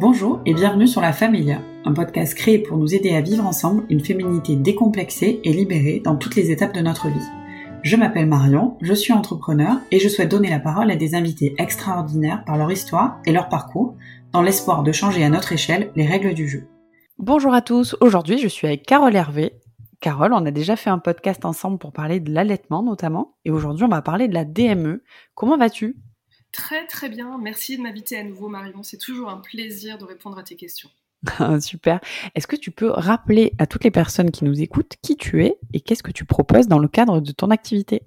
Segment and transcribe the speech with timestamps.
[0.00, 3.84] Bonjour et bienvenue sur La Familia, un podcast créé pour nous aider à vivre ensemble
[3.88, 7.28] une féminité décomplexée et libérée dans toutes les étapes de notre vie.
[7.82, 11.54] Je m'appelle Marion, je suis entrepreneur et je souhaite donner la parole à des invités
[11.58, 13.96] extraordinaires par leur histoire et leur parcours,
[14.32, 16.66] dans l'espoir de changer à notre échelle les règles du jeu.
[17.18, 19.52] Bonjour à tous, aujourd'hui je suis avec Carole Hervé.
[20.00, 23.84] Carole, on a déjà fait un podcast ensemble pour parler de l'allaitement notamment, et aujourd'hui
[23.84, 25.02] on va parler de la DME.
[25.34, 25.96] Comment vas-tu?
[26.54, 30.38] Très très bien, merci de m'inviter à nouveau Marion, c'est toujours un plaisir de répondre
[30.38, 30.88] à tes questions.
[31.60, 31.98] Super.
[32.36, 35.58] Est-ce que tu peux rappeler à toutes les personnes qui nous écoutent qui tu es
[35.72, 38.02] et qu'est-ce que tu proposes dans le cadre de ton activité?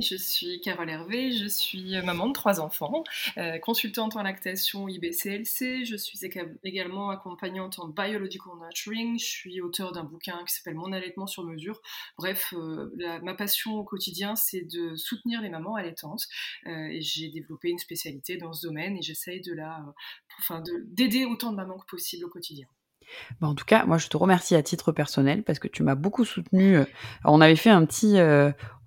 [0.00, 3.04] Je suis Carole Hervé, je suis maman de trois enfants,
[3.38, 6.18] euh, consultante en lactation IBCLC, je suis
[6.62, 11.44] également accompagnante en biological nurturing, je suis auteur d'un bouquin qui s'appelle Mon allaitement sur
[11.44, 11.80] mesure.
[12.18, 12.90] Bref, euh,
[13.22, 16.26] ma passion au quotidien, c'est de soutenir les mamans allaitantes
[16.66, 19.84] euh, et j'ai développé une spécialité dans ce domaine et j'essaye de la,
[20.40, 22.66] enfin, d'aider autant de mamans que possible au quotidien.
[23.40, 25.94] Bon, en tout cas, moi, je te remercie à titre personnel parce que tu m'as
[25.94, 26.78] beaucoup soutenu.
[27.24, 28.16] On avait fait un petit,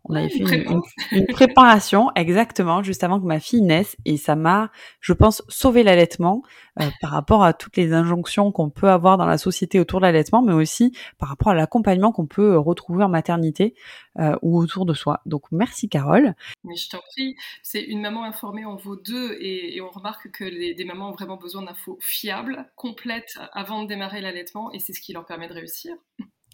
[0.09, 0.65] on avait fait
[1.11, 5.83] une, préparation exactement juste avant que ma fille naisse et ça m'a, je pense, sauvé
[5.83, 6.43] l'allaitement
[6.79, 10.05] euh, par rapport à toutes les injonctions qu'on peut avoir dans la société autour de
[10.05, 13.75] l'allaitement, mais aussi par rapport à l'accompagnement qu'on peut euh, retrouver en maternité
[14.19, 15.21] euh, ou autour de soi.
[15.25, 16.33] Donc merci Carole.
[16.63, 20.43] Mais je t'en prie, c'est une maman informée en vaut deux et, on remarque que
[20.43, 24.93] les, des mamans ont vraiment besoin d'infos fiables, complètes avant de démarrer l'allaitement et c'est
[24.93, 25.93] ce qui leur permet de réussir.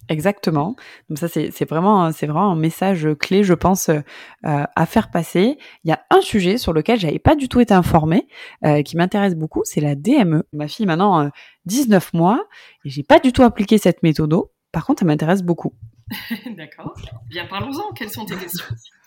[0.10, 0.76] Exactement.
[1.10, 4.02] Donc ça, c'est vraiment, c'est vraiment un message clé, je pense, euh,
[4.42, 5.58] à faire passer.
[5.84, 8.28] Il y a un sujet sur lequel j'avais pas du tout été informée,
[8.66, 10.44] euh, qui m'intéresse beaucoup, c'est la DME.
[10.52, 11.30] Ma fille maintenant
[11.66, 12.46] 19 euh, mois
[12.86, 14.34] et j'ai pas du tout appliqué cette méthode.
[14.72, 15.74] Par contre, ça m'intéresse beaucoup.
[16.58, 16.96] D'accord.
[17.30, 17.94] Bien, parlons-en.
[17.94, 18.66] Quelles sont tes questions?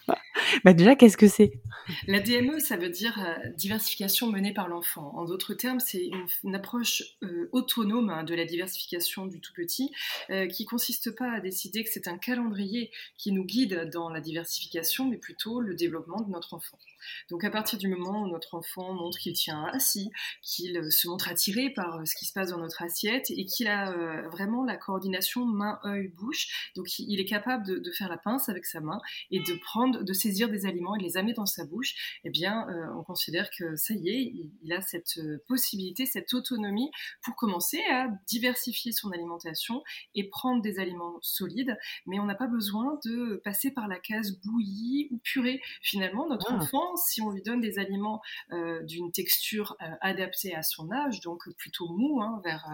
[0.65, 1.53] bah déjà, qu'est-ce que c'est?
[2.07, 5.13] La DME, ça veut dire euh, diversification menée par l'enfant.
[5.15, 6.11] En d'autres termes, c'est
[6.43, 9.93] une, approche euh, autonome hein, de la diversification du tout petit,
[10.31, 14.21] euh, qui consiste pas à décider que c'est un calendrier qui nous guide dans la
[14.21, 16.79] diversification, mais plutôt le développement de notre enfant.
[17.31, 20.11] Donc à partir du moment où notre enfant montre qu'il tient assis,
[20.43, 23.93] qu'il se montre attiré par ce qui se passe dans notre assiette et qu'il a
[24.29, 28.67] vraiment la coordination main, œil, bouche, donc il est capable de, faire la pince avec
[28.67, 31.65] sa main et de prendre de, saisir des aliments et de les amener dans sa
[31.65, 34.33] bouche, eh bien, euh, on considère que ça y est,
[34.63, 36.91] il, a cette euh, possibilité, cette autonomie
[37.23, 39.83] pour commencer à diversifier son alimentation
[40.15, 41.77] et prendre des aliments solides.
[42.07, 45.61] Mais on n'a pas besoin de passer par la case bouillie ou purée.
[45.81, 46.57] Finalement, notre ah.
[46.57, 48.21] enfant, si on lui donne des aliments
[48.51, 52.67] euh, d'une texture adaptée à son âge, donc plutôt mou, hein, vers,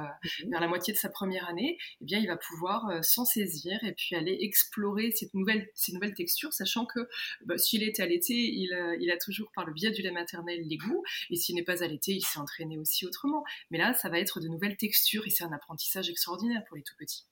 [0.43, 0.51] mhm.
[0.51, 3.93] vers la moitié de sa première année, eh bien, il va pouvoir s'en saisir et
[3.93, 7.01] puis aller explorer cette nouvelle, ces nouvelles textures, sachant que
[7.47, 10.63] bah, s'il est allaité, il, a, il a toujours par le biais du lait maternel
[10.67, 13.45] les goûts, et s'il n'est pas allaité, il s'est entraîné aussi autrement.
[13.71, 16.83] Mais là, ça va être de nouvelles textures, et c'est un apprentissage extraordinaire pour les
[16.83, 17.25] tout petits.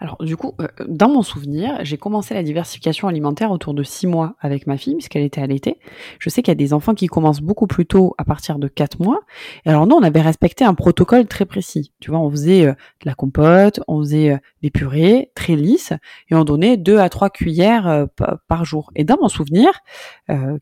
[0.00, 4.06] Alors du coup, euh, dans mon souvenir, j'ai commencé la diversification alimentaire autour de 6
[4.06, 5.78] mois avec ma fille, puisqu'elle était allaitée.
[6.18, 8.68] Je sais qu'il y a des enfants qui commencent beaucoup plus tôt, à partir de
[8.68, 9.20] 4 mois.
[9.64, 11.92] Et alors nous, on avait respecté un protocole très précis.
[12.00, 15.92] Tu vois, on faisait euh, de la compote, on faisait euh, des purées très lisses,
[16.30, 18.06] et on donnait 2 à 3 cuillères
[18.48, 18.90] par jour.
[18.96, 19.70] Et dans mon souvenir,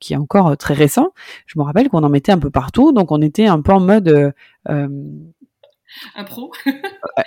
[0.00, 1.12] qui est encore très récent,
[1.46, 3.80] je me rappelle qu'on en mettait un peu partout, donc on était un peu en
[3.80, 4.34] mode
[6.26, 6.52] pro.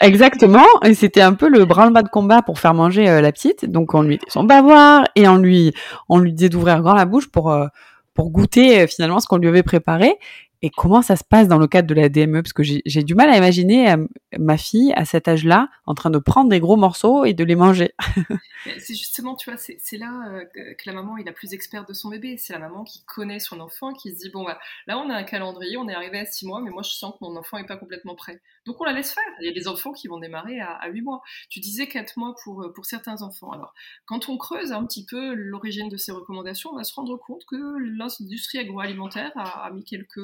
[0.02, 0.66] Exactement.
[0.84, 3.66] Et c'était un peu le branle-bas de combat pour faire manger euh, la petite.
[3.66, 5.74] Donc on lui mettait son bavoir et on lui,
[6.08, 7.68] on lui disait d'ouvrir grand la bouche pour, euh,
[8.14, 10.18] pour goûter euh, finalement ce qu'on lui avait préparé.
[10.62, 13.16] Et comment ça se passe dans le cadre de la DME Parce que j'ai du
[13.16, 16.76] mal à imaginer euh, ma fille à cet âge-là en train de prendre des gros
[16.76, 17.94] morceaux et de les manger.
[18.78, 21.94] c'est justement, tu vois, c'est là euh, que la maman est la plus experte de
[21.94, 22.36] son bébé.
[22.38, 25.16] C'est la maman qui connaît son enfant, qui se dit bon, bah, là on a
[25.16, 27.58] un calendrier, on est arrivé à 6 mois, mais moi je sens que mon enfant
[27.58, 28.42] n'est pas complètement prêt.
[28.66, 29.24] Donc on la laisse faire.
[29.40, 31.22] Il y a des enfants qui vont démarrer à, à 8 mois.
[31.50, 33.52] Tu disais 4 mois pour, euh, pour certains enfants.
[33.52, 33.74] Alors,
[34.06, 37.46] quand on creuse un petit peu l'origine de ces recommandations, on va se rendre compte
[37.46, 37.56] que
[37.98, 40.20] l'industrie agroalimentaire a, a mis quelques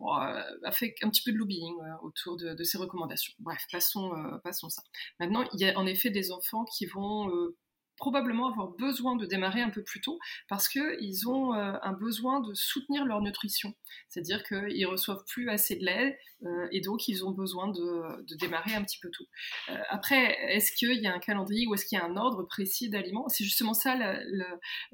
[0.00, 3.34] euh, a fait un petit peu de lobbying autour de, ces recommandations.
[3.38, 4.82] Bref, passons, euh, passons ça.
[5.18, 7.56] Maintenant, il y a en effet des enfants qui vont euh,
[8.00, 10.18] probablement avoir besoin de démarrer un peu plus tôt
[10.48, 13.74] parce qu'ils ont euh, un besoin de soutenir leur nutrition.
[14.08, 18.74] C'est-à-dire qu'ils reçoivent plus assez de lait euh, et donc ils ont besoin de, démarrer
[18.74, 19.26] un petit peu tôt.
[19.68, 22.42] Euh, après, est-ce qu'il y a un calendrier ou est-ce qu'il y a un ordre
[22.44, 23.28] précis d'aliments?
[23.28, 23.94] C'est justement ça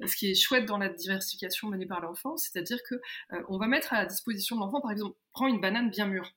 [0.05, 2.95] ce qui est chouette dans la diversification menée par l'enfant, c'est-à-dire que
[3.47, 6.33] on va mettre à la disposition de l'enfant, par exemple, prends une banane bien mûre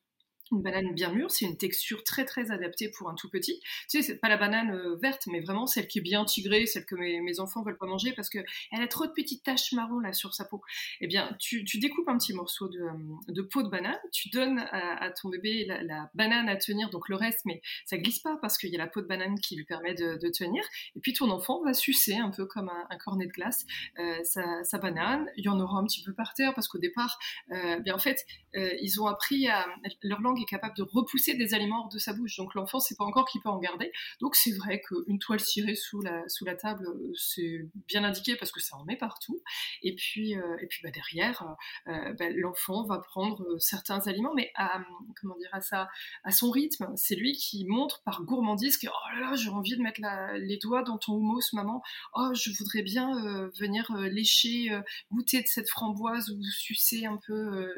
[0.52, 3.60] une banane bien mûre, c'est une texture très très adaptée pour un tout petit.
[3.88, 6.66] Tu sais, c'est pas la banane euh, verte, mais vraiment celle qui est bien tigrée,
[6.66, 8.38] celle que mes, mes enfants veulent pas manger parce que
[8.72, 10.62] elle a trop de petites taches marron là sur sa peau.
[11.00, 12.92] Eh bien, tu, découpes un petit morceau de, euh,
[13.28, 17.16] de, peau de banane, tu donnes à, ton bébé la, banane à tenir, donc le
[17.16, 19.64] reste, mais ça glisse pas parce qu'il y a la peau de banane qui lui
[19.64, 20.62] permet de, tenir.
[20.94, 23.66] Et puis ton enfant va sucer un peu comme un, cornet de glace
[23.98, 25.26] euh, sa, banane.
[25.36, 27.18] Il y en aura un petit peu par terre parce qu'au départ,
[27.50, 28.24] euh, bien en fait,
[28.54, 29.66] ils ont appris à
[30.02, 32.36] leur langue est capable de repousser des aliments hors de sa bouche.
[32.36, 33.92] Donc l'enfant sait pas encore qu'il peut en garder.
[34.20, 38.60] Donc c'est vrai qu'une toile cirée sous la, table, euh, c'est bien indiqué parce que
[38.60, 39.40] ça en met partout.
[39.82, 41.56] Et puis, euh, et puis bah, derrière,
[41.88, 44.82] euh, bah, l'enfant va prendre certains aliments, mais à,
[45.20, 46.92] comment dire, à, son rythme.
[46.96, 50.00] C'est lui qui montre par gourmandise que oh là là, j'ai envie de mettre
[50.36, 51.82] les doigts dans ton houmous, maman.
[52.14, 54.70] Oh, je voudrais bien venir lécher,
[55.10, 57.72] goûter de cette framboise ou sucer un peu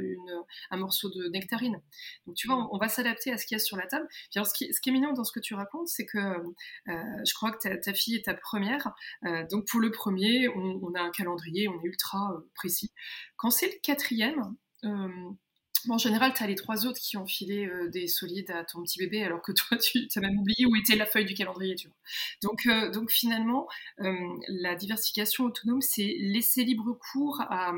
[0.70, 1.81] un morceau de nectarine.
[2.26, 4.06] Donc tu vois, on, va s'adapter à ce qu'il y a sur la table.
[4.31, 6.44] Puis ce qui, est mignon dans ce que tu racontes, c'est que euh,
[6.87, 8.93] je crois que ta, fille est ta première.
[9.25, 12.93] Euh, donc pour le premier, on, a un calendrier, on est ultra euh, précis.
[13.37, 14.54] Quand c'est le quatrième,
[15.88, 18.82] en général, tu as les trois autres qui ont filé euh, des solides à ton
[18.82, 21.75] petit bébé, alors que toi, tu as même oublié où était la feuille du calendrier.
[21.75, 21.88] Tu.
[22.43, 23.69] Donc, euh, donc finalement,
[24.00, 24.12] euh,
[24.49, 27.73] la diversification autonome, c'est laisser libre cours à,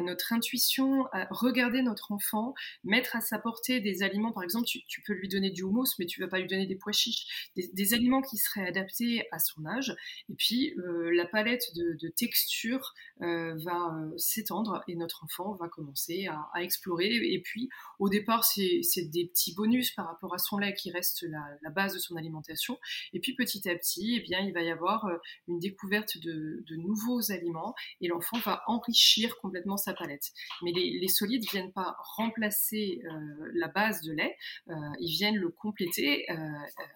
[0.00, 2.54] notre intuition, à regarder notre enfant,
[2.84, 4.32] mettre à sa portée des aliments.
[4.32, 6.76] Par exemple, tu, peux lui donner du houmous, mais tu vas pas lui donner des
[6.76, 9.94] pois chiches, des, aliments qui seraient adaptés à son âge.
[10.28, 10.74] Et puis,
[11.12, 17.40] la palette de, de textures va s'étendre et notre enfant va commencer à explorer et
[17.40, 17.68] puis,
[17.98, 21.24] au départ, c'est des petits bonus par rapport à son lait qui reste
[21.62, 22.78] la, base de son alimentation.
[23.12, 25.16] Et puis, petit à petit, eh bien, il va y avoir euh,
[25.48, 30.30] une découverte de, nouveaux aliments et l'enfant va enrichir complètement sa palette.
[30.62, 34.36] Mais les, solides ne viennent pas remplacer euh, la base de lait,
[34.68, 36.26] euh, ils viennent le compléter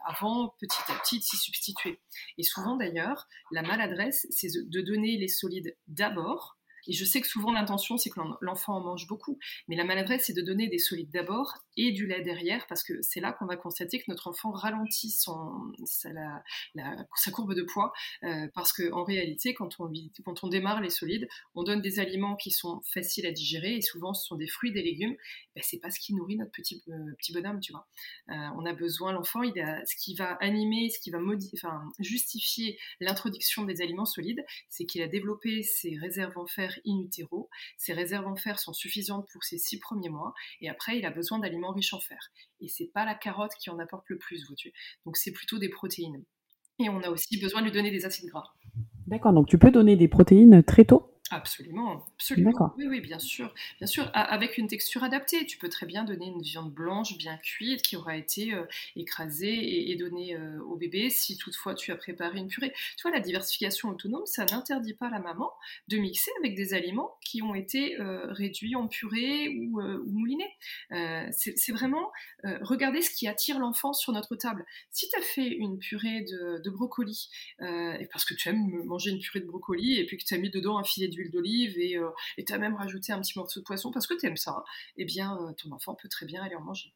[0.07, 2.01] avant, petit à petit, de s'y substituer.
[2.39, 7.27] Et souvent, d'ailleurs, la maladresse, c'est de donner les solides d'abord et je sais que
[7.27, 9.39] souvent l'intention, c'est que l'enfant en mange beaucoup.
[9.69, 12.95] Mais la maladresse, c'est de donner des solides d'abord et du lait derrière, parce que
[13.03, 16.11] c'est là qu'on va constater que notre enfant ralentit son, sa,
[17.33, 17.93] courbe de poids.
[18.23, 22.81] Euh, parce qu'en réalité, quand on, démarre les solides, on donne des aliments qui sont
[22.93, 25.17] faciles à digérer, et souvent ce sont des fruits, des légumes.
[25.55, 27.87] Ben, c'est pas ce qui nourrit notre petit, euh, petit bonhomme, tu vois.
[28.31, 31.19] Euh, on a besoin, l'enfant, ce qui va animer, ce qui va
[31.99, 37.49] justifier l'introduction des aliments solides, c'est qu'il a développé ses réserves en fer in utero.
[37.77, 41.11] Ses réserves en fer sont suffisantes pour ses six premiers mois et après il a
[41.11, 42.31] besoin d'aliments riches en fer.
[42.61, 44.57] Et c'est pas la carotte qui en apporte le plus, vois
[45.07, 46.25] Donc c'est plutôt des protéines.
[46.79, 48.53] Et on a aussi besoin de lui donner des acides gras.
[49.07, 51.04] D'accord, donc tu peux donner des protéines très tôt?
[51.31, 52.75] Absolument, absolument.
[52.77, 55.47] Oui, oui, bien sûr, bien sûr, avec une texture adaptée.
[55.47, 59.91] Tu peux très bien donner une viande blanche bien cuite qui aura été euh, écrasée
[59.91, 62.75] et, donnée euh, au bébé si toutefois tu as préparé une purée.
[62.99, 65.51] Tu vois, la diversification autonome, ça n'interdit pas à la maman
[65.89, 70.51] de mixer avec des aliments qui ont été euh, réduits en purée ou, moulinés.
[71.33, 72.13] C'est vraiment
[72.61, 74.67] regarder ce qui attire l'enfant sur notre table.
[74.91, 79.21] Si tu as fait une purée de, de brocoli, parce que tu aimes manger une
[79.21, 81.97] purée de brocoli et puis que tu as mis dedans un filet d'huile d'olive et
[81.97, 82.11] euh,
[82.45, 84.65] tu as même rajouté un petit morceau de poisson parce que tu aimes ça,
[84.97, 86.93] eh bien, euh, ton enfant peut très bien aller en manger.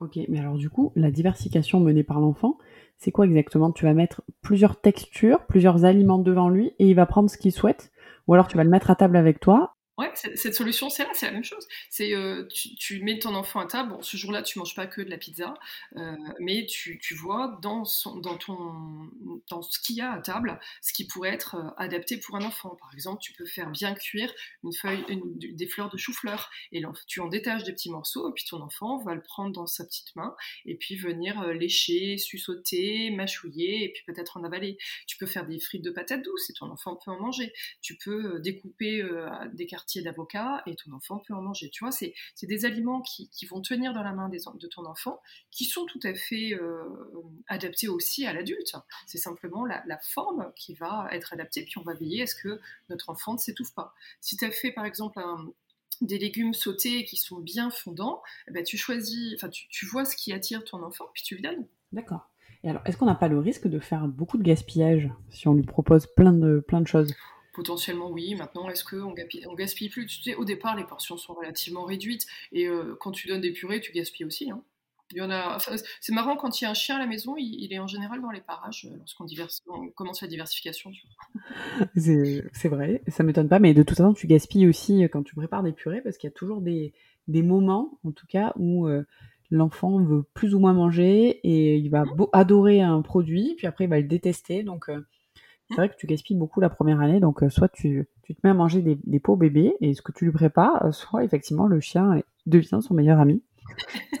[0.00, 2.58] Ok, mais alors du coup, la diversification menée par l'enfant,
[2.98, 3.70] c'est quoi exactement?
[3.70, 7.52] Tu vas mettre plusieurs textures, plusieurs aliments devant lui et il va prendre ce qu'il
[7.52, 7.92] souhaite?
[8.26, 11.10] Ou alors tu vas le mettre à table avec toi Ouais, cette solution, c'est là,
[11.12, 11.68] c'est la même chose.
[11.90, 13.90] C'est euh, tu, mets ton enfant à table.
[13.90, 15.52] Bon, ce jour-là, tu manges pas que de la pizza,
[15.96, 17.82] euh, mais tu, vois dans
[18.22, 19.10] dans ton,
[19.50, 22.42] dans ce qu'il y a à table, ce qui pourrait être euh, adapté pour un
[22.42, 22.74] enfant.
[22.76, 24.32] Par exemple, tu peux faire bien cuire
[24.64, 25.04] une feuille,
[25.36, 28.96] des fleurs de chou-fleur, et tu en détaches des petits morceaux, et puis ton enfant
[29.04, 30.34] va le prendre dans sa petite main,
[30.64, 34.78] et puis venir lécher, sussauter, mâchouiller, et puis peut-être en avaler.
[35.06, 37.52] Tu peux faire des frites de patates douces, et ton enfant peut en manger.
[37.82, 39.06] Tu peux découper
[39.52, 41.70] des d'avocat et ton enfant peut en manger.
[41.70, 45.20] Tu vois, c'est des aliments qui, vont tenir dans la main de ton enfant,
[45.50, 46.84] qui sont tout à fait euh,
[47.48, 48.74] adaptés aussi à l'adulte.
[49.06, 52.60] C'est simplement la, forme qui va être adaptée, puis on va veiller à ce que
[52.88, 53.94] notre enfant ne s'étouffe pas.
[54.20, 55.20] Si tu as fait par exemple
[56.00, 60.04] des légumes sautés qui sont bien fondants, eh ben, tu choisis, enfin tu, tu vois
[60.04, 61.66] ce qui attire ton enfant, puis tu lui donnes.
[61.92, 62.28] D'accord.
[62.64, 65.54] Et alors, est-ce qu'on n'a pas le risque de faire beaucoup de gaspillage si on
[65.54, 67.14] lui propose plein de choses?
[67.52, 68.34] Potentiellement oui.
[68.34, 69.12] Maintenant, est-ce qu'on
[69.54, 70.20] gaspille, plus?
[70.38, 73.92] Au départ, les portions sont relativement réduites et euh, quand tu donnes des purées, tu
[73.92, 74.50] gaspilles aussi.
[74.50, 74.62] Hein.
[75.14, 75.58] Il y en a.
[76.00, 78.22] c'est marrant quand il y a un chien à la maison, il, est en général
[78.22, 80.90] dans les parages euh, lorsqu'on commence la diversification.
[81.94, 85.34] C'est vrai, ça m'étonne pas, mais de toute façon, tu gaspilles aussi euh, quand tu
[85.34, 86.94] prépares des purées parce qu'il y a toujours des,
[87.28, 88.88] des moments, en tout cas, où
[89.50, 93.90] l'enfant veut plus ou moins manger et il va adorer un produit, puis après il
[93.90, 94.62] va le détester.
[94.62, 94.90] Donc
[95.72, 98.50] c'est vrai que tu gaspilles beaucoup la première année, donc soit tu, tu, te mets
[98.50, 101.80] à manger des, des pots bébés et ce que tu lui prépares, soit effectivement le
[101.80, 103.42] chien devient son meilleur ami.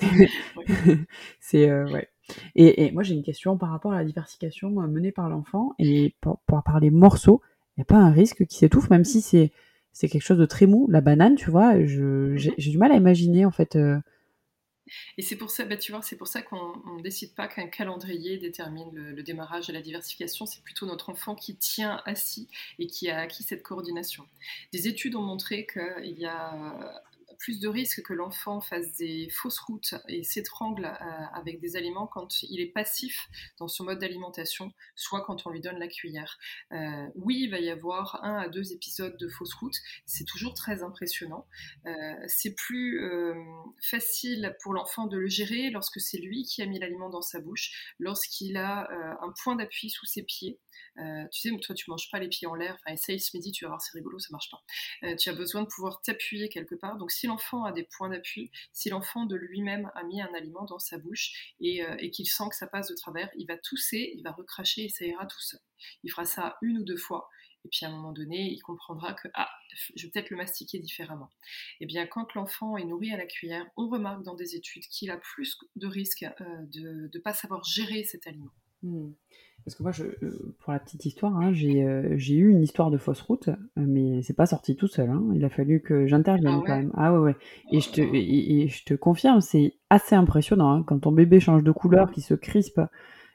[1.40, 2.08] c'est ouais.
[2.54, 6.14] Et, et moi j'ai une question par rapport à la diversification menée par l'enfant et
[6.20, 7.42] pour, pour parler morceaux,
[7.76, 9.52] il n'y a pas un risque qui s'étouffe, même si c'est
[9.92, 10.86] c'est quelque chose de très mou.
[10.90, 13.76] La banane, tu vois, j'ai du mal à imaginer en fait.
[13.76, 13.98] Euh.
[15.18, 17.68] Et c'est pour ça, bah, tu vois, c'est pour ça qu'on ne décide pas qu'un
[17.68, 20.46] calendrier détermine le, démarrage de la diversification.
[20.46, 24.26] C'est plutôt notre enfant qui tient assis et qui a acquis cette coordination.
[24.72, 27.02] Des études ont montré qu'il y a
[27.42, 32.06] plus de risques que l'enfant fasse des fausses routes et s'étrangle euh, avec des aliments
[32.06, 36.38] quand il est passif dans son mode d'alimentation, soit quand on lui donne la cuillère.
[36.70, 40.54] Euh, oui, il va y avoir un à deux épisodes de fausses routes, c'est toujours
[40.54, 41.46] très impressionnant.
[41.86, 41.92] Euh,
[42.28, 43.02] c'est plus
[43.80, 47.40] facile pour l'enfant de le gérer lorsque c'est lui qui a mis l'aliment dans sa
[47.40, 48.88] bouche, lorsqu'il a
[49.20, 50.60] un point d'appui sous ses pieds.
[50.98, 52.76] Euh, tu sais, toi, tu manges pas les pieds en l'air.
[52.80, 54.62] Enfin, essaye ce midi, tu vas voir, c'est rigolo, ça marche pas.
[55.04, 56.96] Euh, tu as besoin de pouvoir t'appuyer quelque part.
[56.96, 60.64] Donc, si l'enfant a des points d'appui, si l'enfant de lui-même a mis un aliment
[60.64, 63.56] dans sa bouche et, euh, et qu'il sent que ça passe de travers, il va
[63.56, 65.60] tousser, il va recracher et ça ira tout seul.
[66.04, 67.28] Il fera ça une ou deux fois.
[67.64, 69.48] Et puis à un moment donné, il comprendra que ah,
[69.94, 71.30] je vais peut-être le mastiquer différemment.
[71.80, 75.10] Eh bien, quand l'enfant est nourri à la cuillère, on remarque dans des études qu'il
[75.10, 78.50] a plus de risques de ne pas savoir gérer cet aliment.
[78.82, 79.10] Hmm.
[79.64, 82.90] Parce que moi, je, euh, pour la petite histoire, hein, euh, j'ai eu une histoire
[82.90, 85.08] de fausse route, euh, mais c'est pas sorti tout seul.
[85.08, 85.22] Hein.
[85.34, 86.90] Il a fallu que j'intervienne ah quand même.
[86.94, 87.36] Ah ouais, ouais.
[87.70, 91.62] Et je te, et, je te confirme, c'est assez impressionnant hein, quand ton bébé change
[91.62, 92.80] de couleur, qui se crispe,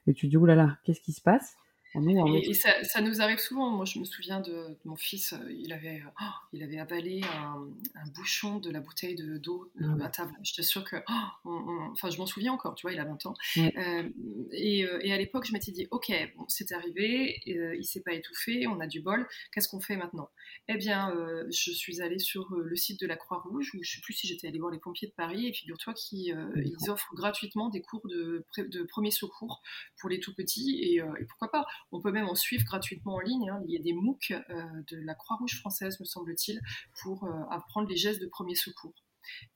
[0.05, 1.55] et tu te dis, oulala, qu'est-ce qui se passe?
[1.95, 3.69] Et, ça, nous arrive souvent.
[3.69, 8.07] Moi, je me souviens de, mon fils, euh, il avait, oh, il avait avalé un,
[8.13, 10.33] bouchon de la bouteille d'eau de, euh, ah à table.
[10.43, 10.97] Je t'assure que,
[11.45, 13.33] oh, enfin, je m'en souviens encore, tu vois, il a 20 ans.
[13.57, 14.09] Euh,
[14.51, 18.67] et, et, à l'époque, je m'étais dit, ok, bon, c'est arrivé, il s'est pas étouffé,
[18.67, 20.29] on a du bol, qu'est-ce qu'on fait maintenant?
[20.67, 21.13] Eh bien,
[21.49, 24.47] je suis allée sur le site de la Croix-Rouge, ou je sais plus si j'étais
[24.47, 26.35] allée voir les pompiers de Paris, et figure-toi qu'ils
[26.87, 29.61] offrent gratuitement des cours de, de premier secours
[29.99, 31.65] pour les tout petits, et, et pourquoi pas?
[31.91, 33.49] On peut même en suivre gratuitement en ligne.
[33.49, 33.61] Hein.
[33.65, 36.59] Il y a des MOOC euh, de la Croix-Rouge française, me semble-t-il,
[37.01, 38.93] pour euh, apprendre les gestes de premier secours.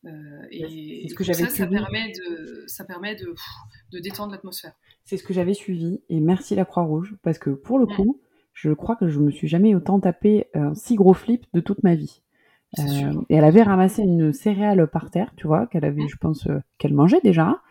[0.05, 0.09] Euh,
[0.51, 3.33] et ce que ça, ça permet, de, ça permet de,
[3.91, 4.73] de détendre l'atmosphère.
[5.05, 8.21] C'est ce que j'avais suivi, et merci la Croix-Rouge, parce que pour le coup,
[8.53, 11.83] je crois que je me suis jamais autant tapé un si gros flip de toute
[11.83, 12.21] ma vie.
[12.77, 16.47] et elle avait ramassé une céréale par terre, tu vois, qu'elle avait, je pense,
[16.77, 17.61] qu'elle mangeait déjà,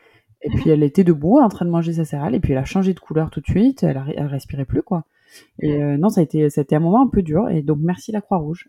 [0.43, 2.65] et puis elle était debout en train de manger sa céréale et puis elle a
[2.65, 5.05] changé de couleur tout de suite, elle, a, respirait plus quoi.
[5.61, 7.63] Et euh, non, ça a été, ça a été un moment un peu dur et
[7.63, 8.69] donc merci la Croix-Rouge.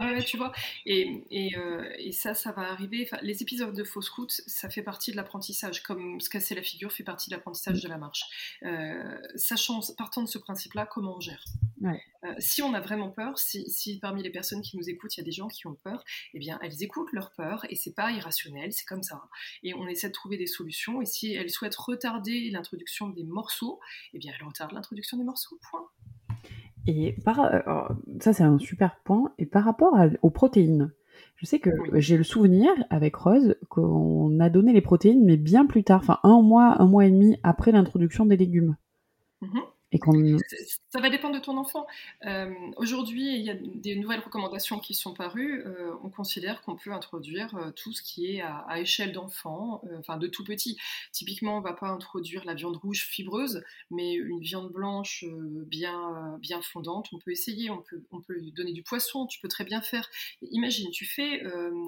[0.00, 0.52] Ouais, tu vois,
[0.86, 3.04] et, et, euh, et, ça, ça va arriver.
[3.04, 6.62] Enfin, les épisodes de fausse route, ça fait partie de l'apprentissage, comme se casser la
[6.62, 8.22] figure fait partie de l'apprentissage de la marche.
[8.62, 11.42] Euh, sachant, partant de ce principe-là, comment on gère.
[11.80, 12.00] Ouais.
[12.24, 15.20] Euh, si on a vraiment peur, si, si, parmi les personnes qui nous écoutent, il
[15.20, 17.94] y a des gens qui ont peur, eh bien, elles écoutent leur peur et c'est
[17.94, 19.24] pas irrationnel, c'est comme ça.
[19.64, 21.02] Et on essaie de trouver des solutions.
[21.02, 23.80] Et si elles souhaitent retarder l'introduction des morceaux,
[24.14, 25.58] eh bien, elles retardent l'introduction des morceaux.
[25.70, 25.88] Point.
[26.88, 27.82] Et par, euh,
[28.18, 29.30] ça, c'est un super point.
[29.38, 30.90] Et par rapport aux protéines,
[31.36, 35.66] je sais que j'ai le souvenir avec Rose qu'on a donné les protéines, mais bien
[35.66, 38.76] plus tard, enfin un mois, un mois et demi après l'introduction des légumes.
[40.90, 41.86] Ça va dépendre de ton enfant.
[42.26, 45.62] Euh, aujourd'hui, il y a des nouvelles recommandations qui sont parues.
[45.64, 50.18] Euh, on considère qu'on peut introduire euh, tout ce qui est à, échelle d'enfant, enfin
[50.18, 50.76] de tout petit.
[51.12, 55.24] Typiquement, on ne va pas introduire la viande rouge fibreuse, mais une viande blanche
[55.66, 57.08] bien, bien fondante.
[57.12, 60.08] On peut essayer, on peut, on peut donner du poisson, tu peux très bien faire.
[60.50, 61.42] Imagine, tu fais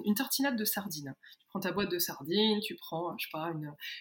[0.05, 1.15] une tartinade de sardines
[1.51, 3.51] prends ta boîte de sardines, tu prends, je sais pas,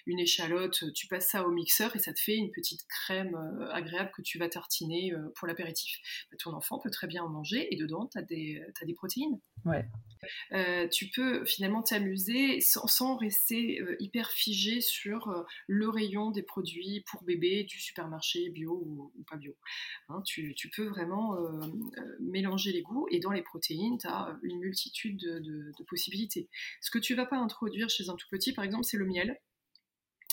[0.06, 3.72] une, échalote, tu passes ça au mixeur et ça te fait une petite crème euh,
[3.72, 5.98] agréable que tu vas tartiner euh, pour l'apéritif.
[6.30, 9.40] Bah, ton enfant peut très bien en manger et dedans, tu as, as, des protéines.
[9.64, 9.84] Ouais.
[10.52, 17.24] Euh, tu peux finalement t'amuser sans, rester hyper figé sur le rayon des produits pour
[17.24, 19.56] bébé du supermarché bio ou, pas bio.
[20.08, 21.36] Hein, tu, peux vraiment
[22.20, 26.48] mélanger les goûts et dans les protéines, tu as une multitude de, de possibilités.
[26.80, 29.38] Ce que tu vas pas introduire chez un tout petit, par exemple, c'est le miel.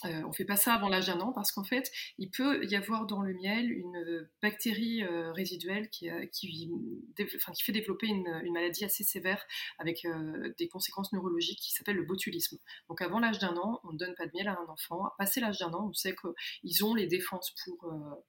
[0.05, 2.63] Euh, on ne fait pas ça avant l'âge d'un an parce qu'en fait, il peut
[2.65, 6.25] y avoir dans le miel une bactérie euh, résiduelle qui, euh,
[7.63, 9.43] fait développer une, maladie assez sévère
[9.79, 10.05] avec
[10.57, 12.57] des conséquences neurologiques qui s'appelle le botulisme.
[12.89, 15.03] Donc avant l'âge d'un an, on ne donne pas de miel à un enfant.
[15.17, 17.77] Passé l'âge d'un an, on sait qu'ils ont les défenses pour,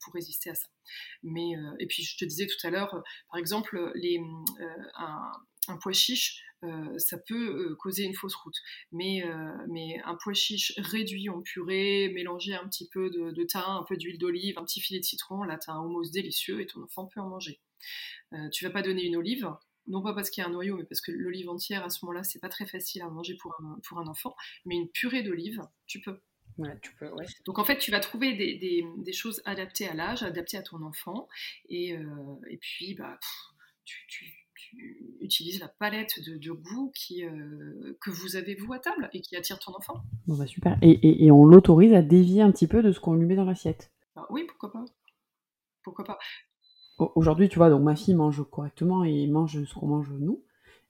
[0.00, 0.68] pour résister à ça.
[1.22, 4.20] Mais, et puis je te disais tout à l'heure, par exemple, les,
[4.94, 5.32] un,
[5.68, 6.42] un pois chiche
[6.96, 8.56] ça peut causer une fausse route.
[8.92, 9.24] Mais,
[9.68, 13.84] mais un pois chiche réduit en purée, mélangé un petit peu de, de thym, un
[13.88, 16.66] peu d'huile d'olive, un petit filet de citron, là tu as un hummus délicieux et
[16.66, 17.60] ton enfant peut en manger.
[18.52, 19.48] tu vas pas donner une olive,
[19.88, 22.04] non pas parce qu'il y a un noyau, mais parce que l'olive entière, à ce
[22.04, 24.36] moment-là, c'est pas très facile à manger pour un, pour un enfant.
[24.64, 26.20] Mais une purée d'olive, tu peux.
[26.82, 27.10] tu peux,
[27.46, 31.28] Donc en fait, tu vas trouver des, choses adaptées à l'âge, adaptées à ton enfant.
[31.68, 33.18] Et, euh, puis, bah,
[33.84, 34.26] tu,
[35.20, 39.36] utilises la palette de, goût qui, euh, que vous avez vous à table et qui
[39.36, 40.02] attire ton enfant.
[40.26, 40.78] Bon bah super.
[40.82, 43.44] Et, et on l'autorise à dévier un petit peu de ce qu'on lui met dans
[43.44, 43.92] l'assiette.
[44.14, 44.84] Bah oui, pourquoi pas.
[45.82, 46.18] Pourquoi pas
[47.14, 50.42] aujourd'hui, tu vois, donc ma fille mange correctement et mange ce qu'on mange nous.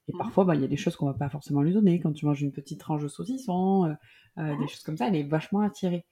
[0.08, 0.18] Et mmh.
[0.18, 2.00] parfois, bah, il y a des choses qu'on va pas forcément lui donner.
[2.00, 3.94] Quand tu manges une petite tranche de saucisson, euh,
[4.38, 6.06] euh, des choses comme ça, elle est vachement attirée.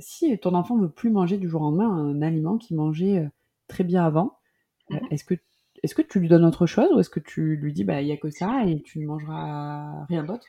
[0.00, 3.30] Si ton enfant veut plus manger du jour au lendemain un aliment qu'il mangeait
[3.68, 4.36] très bien avant,
[4.90, 5.34] mmh est-ce que
[5.82, 8.08] est-ce que tu lui donnes autre chose ou est-ce que tu lui dis bah il
[8.08, 10.46] y a que ça et tu ne mangeras rien d'autre?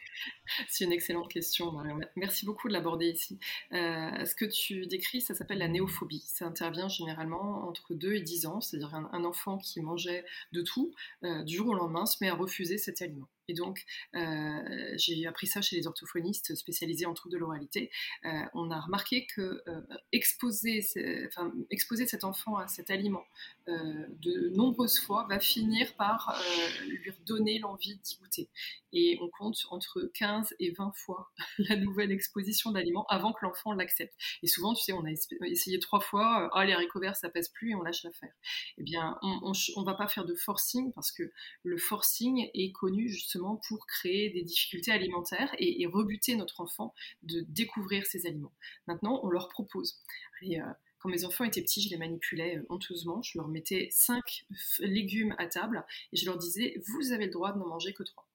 [0.67, 1.71] C'est une excellente question.
[2.15, 3.39] Merci beaucoup de l'aborder ici.
[3.73, 6.23] Euh, ce que tu décris, ça s'appelle la néophobie.
[6.25, 10.91] Ça intervient généralement entre 2 et 10 ans, c'est-à-dire un, enfant qui mangeait de tout,
[11.23, 13.27] euh, du jour au lendemain, se met à refuser cet aliment.
[13.49, 13.83] Et donc,
[14.15, 17.89] euh, j'ai appris ça chez les orthophonistes spécialisés en troubles de l'oralité.
[18.25, 20.85] Euh, on a remarqué que euh, exposer,
[21.27, 23.23] enfin, exposer cet enfant à cet aliment
[23.67, 26.41] de nombreuses fois va finir par
[26.87, 28.49] lui redonner l'envie d'y goûter.
[28.93, 33.73] Et on compte entre 15 et 20 fois la nouvelle exposition d'aliments avant que l'enfant
[33.73, 34.15] l'accepte.
[34.41, 35.11] Et souvent, tu sais, on a
[35.45, 38.33] essayé trois fois, ah, les haricots verts, ça pèse plus, et on lâche l'affaire.
[38.77, 41.31] Eh bien, on ne va pas faire de forcing parce que
[41.63, 46.93] le forcing est connu justement pour créer des difficultés alimentaires et, rebuter notre enfant
[47.23, 48.53] de découvrir ces aliments.
[48.87, 49.99] Maintenant, on leur propose.
[50.43, 50.59] Euh,
[50.99, 53.21] quand mes enfants étaient petits, je les manipulais euh, honteusement.
[53.21, 54.45] Je leur mettais cinq
[54.79, 58.03] légumes à table et je leur disais Vous avez le droit de n'en manger que
[58.03, 58.28] trois.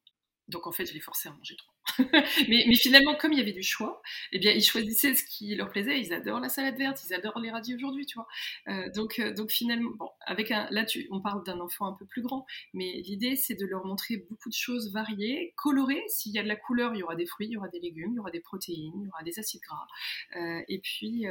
[0.49, 1.75] Donc en fait, je les forçais à manger trois.
[2.49, 5.69] mais, finalement, comme il y avait du choix, eh bien, ils choisissaient ce qui leur
[5.69, 6.01] plaisait.
[6.01, 8.27] Ils adorent la salade verte, ils adorent les radis aujourd'hui, tu vois.
[8.69, 11.93] Euh, donc, euh, donc finalement, bon, avec un, là, tu, on parle d'un enfant un
[11.93, 16.03] peu plus grand, mais l'idée, c'est de leur montrer beaucoup de choses variées, colorées.
[16.09, 17.81] S'il y a de la couleur, il y aura des fruits, il y aura des
[17.81, 19.87] légumes, il y aura des protéines, il y aura des acides gras.
[20.37, 21.27] Euh, et puis,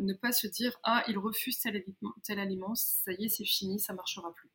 [0.00, 3.44] ne pas se dire, ah, il refuse tel aliment, tel aliment, ça y est, c'est
[3.44, 4.49] fini, ça marchera plus.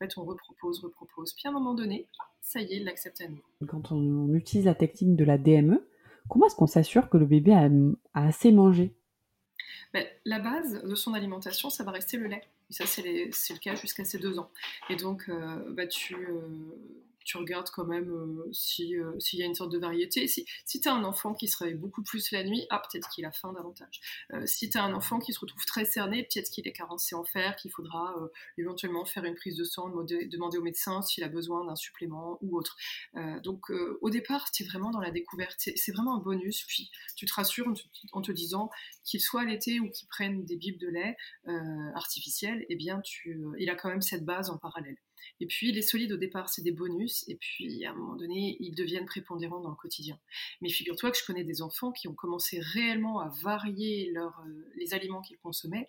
[0.00, 1.34] En fait, on repropose, repropose.
[1.34, 2.06] Puis à un moment donné,
[2.40, 3.42] ça y est, il l'accepte à nous.
[3.66, 5.86] Quand on, utilise la technique de la DME,
[6.28, 7.68] comment est-ce qu'on s'assure que le bébé a,
[8.14, 8.94] assez mangé?
[9.92, 12.42] Ben, La base de son alimentation, ça va rester le lait.
[12.70, 14.50] Et ça, c'est le cas jusqu'à ses deux ans.
[14.88, 16.40] Et donc, euh, bah, tu, euh,
[17.24, 18.52] tu regardes quand même euh, euh,
[19.20, 20.26] s'il y a une sorte de variété.
[20.26, 23.08] Si, si tu as un enfant qui se réveille beaucoup plus la nuit, ah, peut-être
[23.10, 24.00] qu'il a faim davantage.
[24.32, 27.14] Euh, si tu as un enfant qui se retrouve très cerné, peut-être qu'il est carencé
[27.14, 28.14] en fer, qu'il faudra
[28.58, 32.56] éventuellement faire une prise de sang, demander au médecin s'il a besoin d'un supplément ou
[32.56, 32.76] autre.
[33.42, 35.54] donc au départ, es vraiment dans la découverte.
[35.58, 36.64] C'est vraiment un bonus.
[36.66, 37.72] Puis tu te rassures
[38.12, 38.70] en te, disant
[39.04, 41.16] qu'il soit allaité ou qu'il prenne des bibes de lait
[41.94, 44.96] artificielles, eh bien tu, il a quand même cette base en parallèle.
[45.40, 48.56] Et puis les solides au départ, c'est des bonus, et puis à un moment donné,
[48.60, 50.18] ils deviennent prépondérants dans le quotidien.
[50.60, 54.70] Mais figure-toi que je connais des enfants qui ont commencé réellement à varier leur, euh,
[54.76, 55.86] les aliments qu'ils consommaient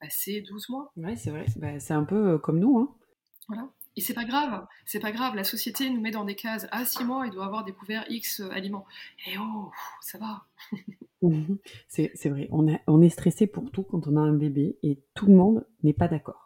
[0.00, 0.92] passé 12 mois.
[0.96, 2.78] Oui, c'est vrai, bah, c'est un peu euh, comme nous.
[2.78, 2.94] Hein.
[3.48, 3.70] Voilà.
[3.96, 6.64] Et c'est pas grave, c'est pas grave, la société nous met dans des cases.
[6.64, 8.86] À ah, 6 mois, il doit avoir découvert X euh, aliments.
[9.26, 9.70] Et oh,
[10.00, 10.44] ça va.
[11.88, 15.26] c'est vrai, on, on est stressé pour tout quand on a un bébé et tout
[15.26, 16.43] le monde n'est pas d'accord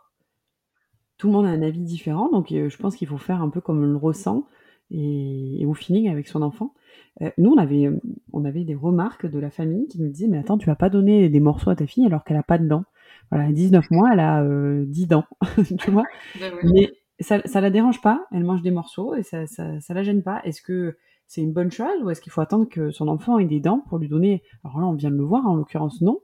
[1.19, 3.51] tout le monde a un avis différent, donc euh, je pense qu'il faut faire un
[3.51, 4.47] peu comme on le ressent
[4.91, 6.75] et, au feeling avec son enfant.
[7.21, 7.91] Euh, nous, on avait,
[8.33, 10.89] on avait des remarques de la famille qui nous disaient, mais attends, tu vas pas
[10.89, 12.85] donner des morceaux à ta fille alors qu'elle a pas de dents.
[13.31, 15.25] Voilà, à 19 mois, elle a euh, 10 dents,
[15.79, 16.05] tu vois.
[16.41, 19.95] Ben mais ça, ça la dérange pas, elle mange des morceaux et ça, ça, ça
[19.95, 20.41] la gêne pas.
[20.45, 23.45] Est-ce que c'est une bonne chose ou est-ce qu'il faut attendre que son enfant ait
[23.45, 26.21] des dents pour lui donner Alors là, on vient de le voir, en l'occurrence non.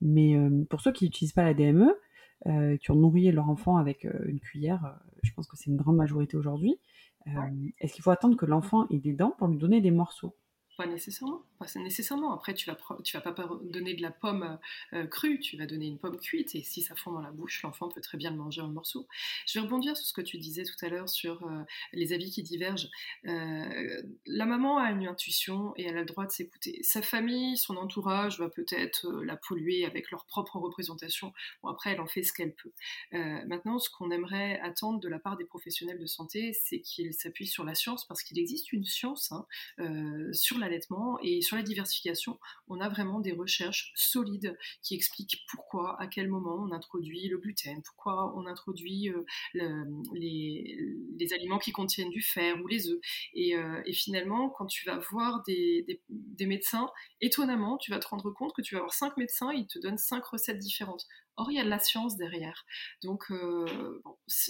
[0.00, 1.90] Mais euh, pour ceux qui n'utilisent pas la DME,
[2.46, 4.84] euh, qui ont nourri leur enfant avec euh, une cuillère.
[4.84, 6.78] Euh, je pense que c'est une grande majorité aujourd'hui.
[7.80, 10.36] Est-ce qu'il faut attendre que l'enfant ait des dents pour lui donner des morceaux?
[10.76, 11.40] Pas nécessairement.
[11.58, 12.34] Pas nécessairement.
[12.34, 14.58] Après, tu vas, vas pas donner de la pomme
[14.92, 17.62] euh, crue, tu vas donner une pomme cuite, et si ça fond dans la bouche,
[17.62, 19.06] l'enfant peut très bien le manger en morceaux.
[19.46, 22.30] Je vais rebondir sur ce que tu disais tout à l'heure sur euh, les avis
[22.30, 22.90] qui divergent.
[23.26, 26.82] Euh, la maman a une intuition et elle a le droit de s'écouter.
[26.82, 31.32] Sa famille, son entourage va peut-être la polluer avec leur propre représentation.
[31.62, 32.72] Bon, après, elle en fait ce qu'elle peut.
[33.12, 37.46] maintenant, ce qu'on aimerait attendre de la part des professionnels de santé, c'est qu'ils s'appuient
[37.46, 39.46] sur la science, parce qu'il existe une science hein,
[40.32, 46.00] sur l'allaitement et sur la diversification, on a vraiment des recherches solides qui expliquent pourquoi,
[46.00, 49.10] à quel moment on introduit le gluten, pourquoi on introduit
[49.54, 50.78] les,
[51.32, 53.00] aliments qui contiennent du fer ou les œufs.
[53.34, 53.54] Et,
[53.92, 56.88] finalement, quand tu vas voir des, des médecins,
[57.20, 59.98] étonnamment, tu vas te rendre compte que tu vas avoir cinq médecins, ils te donnent
[59.98, 61.06] cinq recettes différentes.
[61.38, 62.64] Or, il y a de la science derrière.
[63.02, 64.00] Donc, euh,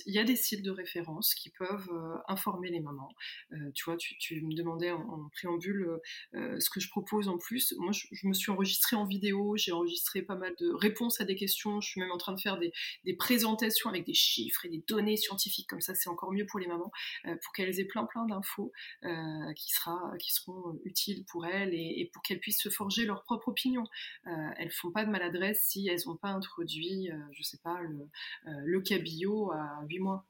[0.06, 3.10] il y a des sites de référence qui peuvent euh, informer les mamans.
[3.52, 5.98] Euh, tu vois, tu, me demandais en, préambule
[6.32, 7.74] ce que je propose en plus.
[7.78, 11.34] Moi, je, me suis enregistrée en vidéo, j'ai enregistré pas mal de réponses à des
[11.34, 11.80] questions.
[11.80, 12.72] Je suis même en train de faire des,
[13.16, 15.68] présentations avec des chiffres et des données scientifiques.
[15.68, 16.90] Comme ça, c'est encore mieux pour les mamans,
[17.24, 19.72] pour qu'elles aient plein, plein d'infos qui,
[20.18, 23.84] qui seront utiles pour elles et, pour qu'elles puissent se forger leur propre opinion.
[24.24, 28.08] elles font pas de maladresse si elles n'ont pas introduit je euh, sais pas, le,
[28.48, 30.24] euh, cabillaud à 8 mois.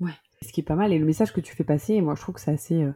[0.00, 0.92] Ouais, ce qui est pas mal.
[0.92, 2.92] Et le message que tu fais passer, moi je trouve que c'est assez, euh,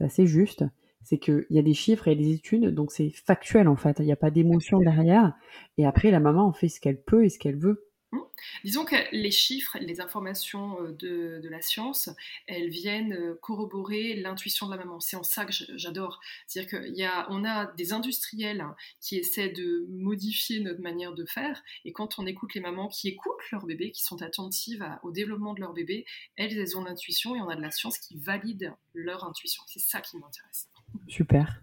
[0.00, 0.64] assez juste,
[1.02, 3.98] c'est qu'il y a des chiffres et des études, donc c'est factuel en fait.
[3.98, 5.34] Il n'y a pas d'émotion derrière.
[5.76, 7.87] Et après, la maman en fait ce qu'elle peut et ce qu'elle veut.
[8.12, 8.18] Mmh.
[8.64, 12.08] Disons que les chiffres, les informations euh, de, la science,
[12.46, 15.00] elles viennent euh, corroborer l'intuition de la maman.
[15.00, 16.20] C'est en ça que j'adore.
[16.46, 18.64] C'est-à-dire qu'on a, a des industriels
[19.00, 23.08] qui essaient de modifier notre manière de faire, et quand on écoute les mamans qui
[23.08, 27.36] écoutent leur bébé, qui sont attentives au développement de leur bébé, elles, elles ont l'intuition,
[27.36, 29.62] et on a de la science qui valide leur intuition.
[29.66, 30.68] C'est ça qui m'intéresse.
[31.06, 31.62] Super.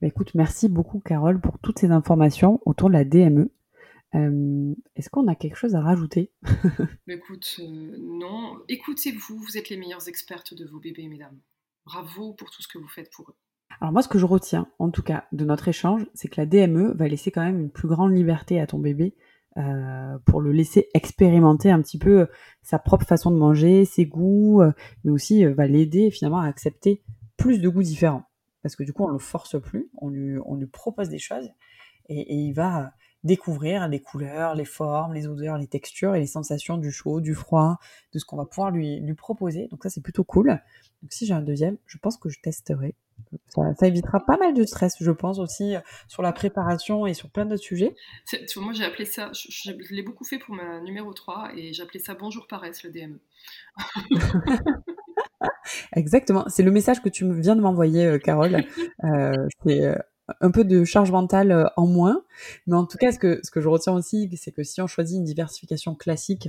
[0.00, 3.50] Bah, écoute, merci beaucoup Carole pour toutes ces informations autour de la DME.
[4.14, 6.32] Euh, est-ce qu'on a quelque chose à rajouter?
[7.08, 8.58] Écoute, euh, non.
[8.68, 11.38] Écoutez-vous, vous êtes les meilleures expertes de vos bébés, mesdames.
[11.84, 13.36] Bravo pour tout ce que vous faites pour eux.
[13.80, 16.46] Alors moi, ce que je retiens, en tout cas, de notre échange, c'est que la
[16.46, 19.16] DME va laisser quand même une plus grande liberté à ton bébé
[19.56, 22.28] euh, pour le laisser expérimenter un petit peu
[22.62, 24.62] sa propre façon de manger, ses goûts,
[25.02, 27.02] mais aussi va l'aider finalement à accepter
[27.36, 28.24] plus de goûts différents.
[28.62, 31.50] Parce que du coup, on le force plus, on lui, on lui propose des choses
[32.08, 32.92] et, et il va
[33.24, 37.34] découvrir les couleurs, les formes, les odeurs, les textures et les sensations du chaud, du
[37.34, 37.78] froid,
[38.12, 39.68] de ce qu'on va pouvoir lui, lui proposer.
[39.68, 40.48] Donc ça, c'est plutôt cool.
[41.02, 42.94] Donc si j'ai un deuxième, je pense que je testerai.
[43.48, 45.74] Ça, évitera pas mal de stress, je pense, aussi
[46.08, 47.94] sur la préparation et sur plein d'autres sujets.
[48.56, 52.14] Moi, j'ai appelé ça, je, l'ai beaucoup fait pour ma numéro 3 et j'appelais ça
[52.14, 53.20] Bonjour paresse, le DME.
[55.96, 58.64] Exactement, c'est le message que tu viens de m'envoyer, euh, Carole.
[59.04, 59.96] Euh, c'est euh,
[60.40, 62.22] un peu de charge mentale euh, en moins.
[62.66, 64.86] Mais en tout cas, ce que, ce que je retiens aussi, c'est que si on
[64.86, 66.48] choisit une diversification classique,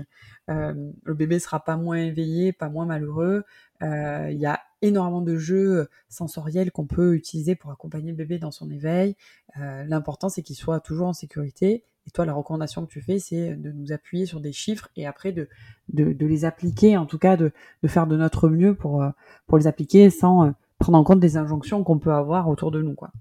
[0.50, 3.44] euh, le bébé sera pas moins éveillé, pas moins malheureux.
[3.82, 8.40] Euh, il y a énormément de jeux sensoriels qu'on peut utiliser pour accompagner le bébé
[8.40, 9.16] dans son éveil.
[9.58, 11.84] L'important, c'est qu'il soit toujours en sécurité.
[12.08, 15.08] Et toi, la recommandation que tu fais, c'est de nous appuyer sur des chiffres et
[15.08, 15.50] après de,
[15.90, 19.04] de, de les appliquer, en tout cas de, de, faire de notre mieux pour,
[19.48, 22.94] pour les appliquer sans prendre en compte des injonctions qu'on peut avoir autour de nous.
[22.94, 23.12] Quoi.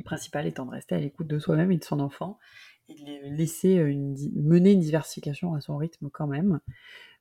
[0.00, 2.38] Le principal étant de rester à l'écoute de soi-même et de son enfant
[2.88, 3.92] et de laisser euh,
[4.34, 6.60] mener une diversification à son rythme quand même.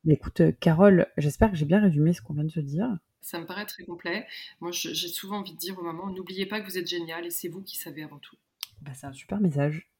[0.05, 2.87] Mais écoute, euh, Carole, j'espère que j'ai bien résumé ce qu'on vient de se dire.
[3.19, 4.25] Ça me paraît très complet.
[4.61, 7.31] Moi, j'ai souvent envie de dire aux mamans, n'oubliez pas que vous êtes génial et
[7.31, 8.37] c'est vous qui savez avant tout.
[8.81, 9.91] Bah, c'est un super message.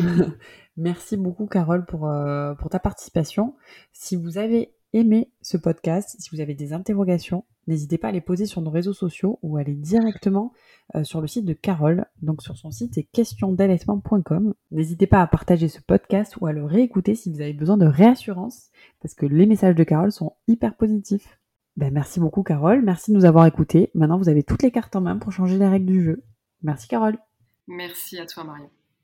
[0.76, 3.54] Merci beaucoup, Carole, pour, euh, pour ta participation.
[3.92, 8.20] Si vous avez aimé ce podcast, si vous avez des interrogations, n'hésitez pas à les
[8.20, 10.52] poser sur nos réseaux sociaux ou à aller directement
[10.94, 12.06] euh, sur le site de Carole.
[12.22, 14.54] Donc sur son site c'est questiondallaitement.com.
[14.70, 17.86] N'hésitez pas à partager ce podcast ou à le réécouter si vous avez besoin de
[17.86, 21.38] réassurance parce que les messages de Carole sont hyper positifs.
[21.76, 23.90] Ben, merci beaucoup Carole, merci de nous avoir écoutés.
[23.94, 26.24] Maintenant vous avez toutes les cartes en main pour changer les règles du jeu.
[26.62, 27.18] Merci Carole.
[27.66, 28.70] Merci à toi Marion.